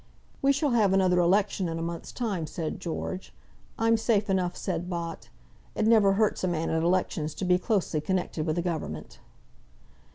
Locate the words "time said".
2.11-2.79